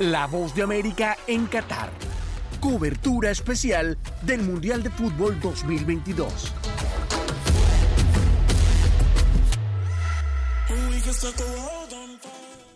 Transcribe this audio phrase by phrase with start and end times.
[0.00, 1.90] La voz de América en Qatar.
[2.60, 6.52] Cobertura especial del Mundial de Fútbol 2022.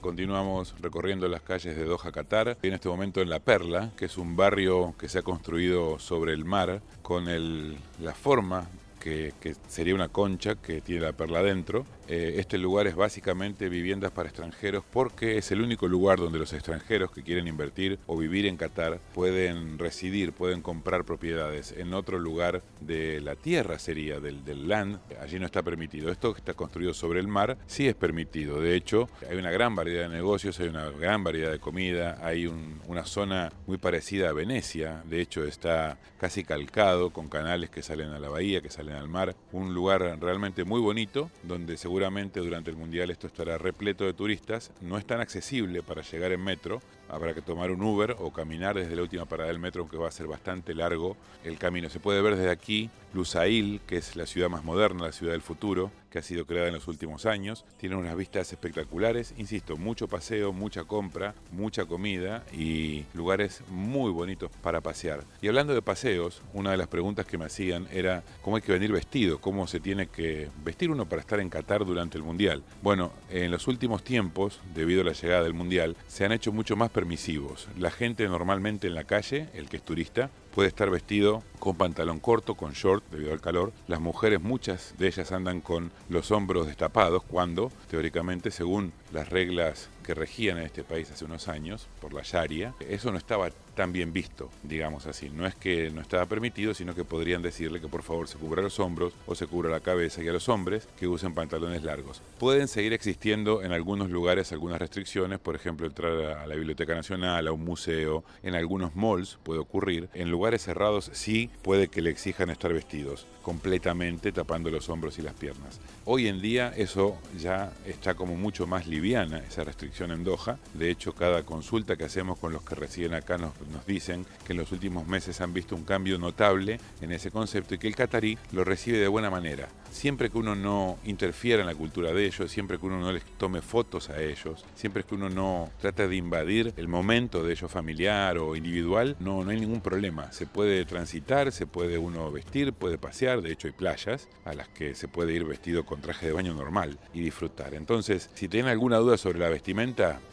[0.01, 2.57] Continuamos recorriendo las calles de Doha, Qatar.
[2.63, 6.33] En este momento en La Perla, que es un barrio que se ha construido sobre
[6.33, 8.69] el mar con la forma
[9.01, 13.69] que, que, sería una concha que tiene la perla adentro eh, este lugar es básicamente
[13.69, 18.17] viviendas para extranjeros porque es el único lugar donde los extranjeros que quieren invertir o
[18.17, 21.75] vivir en Qatar pueden residir, pueden comprar propiedades.
[21.77, 26.11] En otro lugar de la tierra sería, del, del land, allí no está permitido.
[26.11, 28.59] Esto que está construido sobre el mar sí es permitido.
[28.59, 32.47] De hecho, hay una gran variedad de negocios, hay una gran variedad de comida, hay
[32.47, 38.11] una zona muy parecida a Venecia, de hecho está casi calcado con canales que salen
[38.11, 39.37] a la bahía, que salen al mar.
[39.53, 44.13] Un lugar realmente muy bonito donde seguro seguramente durante el Mundial esto estará repleto de
[44.13, 44.71] turistas.
[44.81, 48.77] No es tan accesible para llegar en metro, habrá que tomar un Uber o caminar
[48.77, 51.91] desde la última parada del metro, aunque va a ser bastante largo el camino.
[51.91, 55.43] Se puede ver desde aquí Lusail, que es la ciudad más moderna, la ciudad del
[55.43, 57.65] futuro, que ha sido creada en los últimos años.
[57.79, 64.51] Tiene unas vistas espectaculares, insisto, mucho paseo, mucha compra, mucha comida y lugares muy bonitos
[64.63, 65.25] para pasear.
[65.43, 68.73] Y hablando de paseos, una de las preguntas que me hacían era cómo hay que
[68.73, 72.63] venir vestido, cómo se tiene que vestir uno para estar en Qatar durante el Mundial.
[72.83, 76.77] Bueno, en los últimos tiempos, debido a la llegada del Mundial, se han hecho mucho
[76.77, 77.69] más permisivos.
[77.79, 82.19] La gente normalmente en la calle, el que es turista, puede estar vestido con pantalón
[82.19, 83.73] corto, con short debido al calor.
[83.87, 89.89] Las mujeres, muchas de ellas andan con los hombros destapados cuando, teóricamente, según las reglas
[90.09, 93.93] que regían en este país hace unos años, por la Sharia, eso no estaba tan
[93.93, 95.29] bien visto, digamos así.
[95.29, 98.63] No es que no estaba permitido, sino que podrían decirle que por favor se cubra
[98.63, 102.23] los hombros o se cubra la cabeza y a los hombres que usen pantalones largos.
[102.39, 107.47] Pueden seguir existiendo en algunos lugares algunas restricciones, por ejemplo, entrar a la Biblioteca Nacional,
[107.47, 110.09] a un museo, en algunos malls puede ocurrir.
[110.15, 115.23] En lugares cerrados sí puede que le exijan estar vestidos completamente tapando los hombros y
[115.23, 115.81] las piernas.
[116.05, 120.59] Hoy en día eso ya está como mucho más liviana, esa restricción en Doha.
[120.75, 124.53] De hecho, cada consulta que hacemos con los que residen acá nos, nos dicen que
[124.53, 127.97] en los últimos meses han visto un cambio notable en ese concepto y que el
[127.97, 129.69] catarí lo recibe de buena manera.
[129.91, 133.25] Siempre que uno no interfiera en la cultura de ellos, siempre que uno no les
[133.39, 137.71] tome fotos a ellos, siempre que uno no trata de invadir el momento de ellos
[137.71, 140.31] familiar o individual, no, no hay ningún problema.
[140.33, 144.69] Se puede transitar, se puede uno vestir, puede pasear de hecho hay playas a las
[144.69, 147.75] que se puede ir vestido con traje de baño normal y disfrutar.
[147.75, 149.78] Entonces, si tienen alguna duda sobre la vestimenta,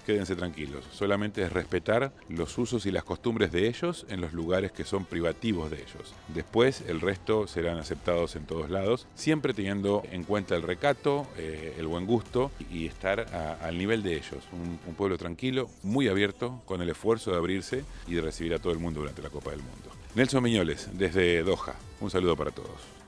[0.05, 0.85] quédense tranquilos.
[0.91, 5.05] Solamente es respetar los usos y las costumbres de ellos en los lugares que son
[5.05, 6.13] privativos de ellos.
[6.29, 11.75] Después, el resto serán aceptados en todos lados, siempre teniendo en cuenta el recato, eh,
[11.77, 13.27] el buen gusto y estar
[13.61, 14.43] al nivel de ellos.
[14.51, 18.59] Un, un pueblo tranquilo, muy abierto, con el esfuerzo de abrirse y de recibir a
[18.59, 19.89] todo el mundo durante la Copa del Mundo.
[20.15, 21.75] Nelson Miñoles, desde Doha.
[21.99, 23.04] Un saludo para todos.